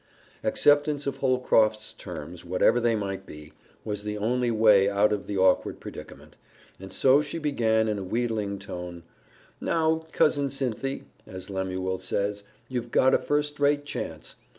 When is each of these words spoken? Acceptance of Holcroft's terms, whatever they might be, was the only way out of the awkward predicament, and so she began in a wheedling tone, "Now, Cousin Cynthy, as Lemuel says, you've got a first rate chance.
Acceptance 0.43 1.05
of 1.05 1.17
Holcroft's 1.17 1.93
terms, 1.93 2.43
whatever 2.43 2.79
they 2.79 2.95
might 2.95 3.27
be, 3.27 3.53
was 3.85 4.01
the 4.01 4.17
only 4.17 4.49
way 4.49 4.89
out 4.89 5.13
of 5.13 5.27
the 5.27 5.37
awkward 5.37 5.79
predicament, 5.79 6.37
and 6.79 6.91
so 6.91 7.21
she 7.21 7.37
began 7.37 7.87
in 7.87 7.99
a 7.99 8.03
wheedling 8.03 8.57
tone, 8.57 9.03
"Now, 9.59 10.07
Cousin 10.11 10.49
Cynthy, 10.49 11.03
as 11.27 11.51
Lemuel 11.51 11.99
says, 11.99 12.43
you've 12.67 12.89
got 12.89 13.13
a 13.13 13.19
first 13.19 13.59
rate 13.59 13.85
chance. 13.85 14.37